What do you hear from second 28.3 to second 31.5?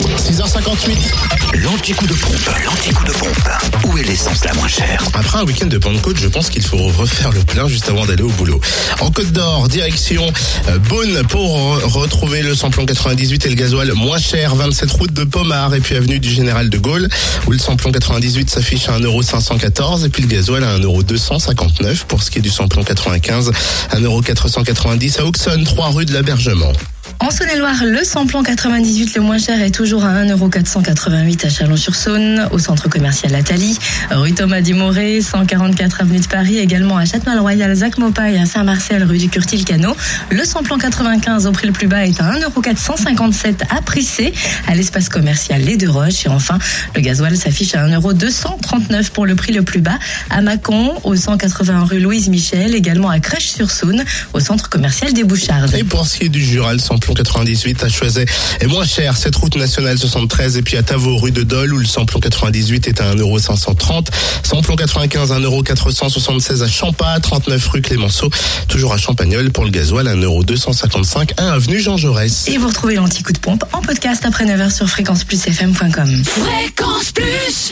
98 le moins cher est toujours à 1,488€ à